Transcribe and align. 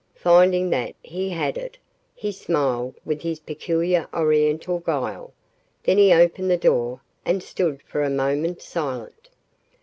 Finding 0.15 0.71
that 0.71 0.95
he 1.03 1.29
had 1.29 1.59
it, 1.59 1.77
he 2.15 2.31
smiled 2.31 2.95
with 3.05 3.21
his 3.21 3.39
peculiar 3.39 4.07
oriental 4.11 4.79
guile. 4.79 5.31
Then 5.83 5.99
he 5.99 6.11
opened 6.11 6.49
the 6.49 6.57
door, 6.57 7.01
and 7.23 7.43
stood 7.43 7.83
for 7.83 8.01
a 8.01 8.09
moment, 8.09 8.63
silent. 8.63 9.29